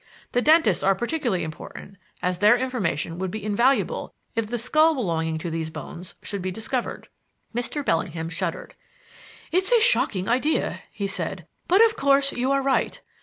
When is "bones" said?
5.69-6.15